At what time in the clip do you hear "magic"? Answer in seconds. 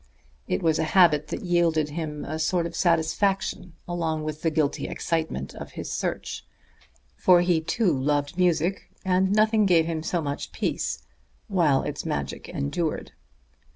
12.03-12.49